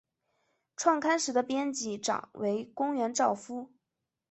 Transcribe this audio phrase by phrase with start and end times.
[0.75, 3.71] 创刊时的编辑长为宫原照夫。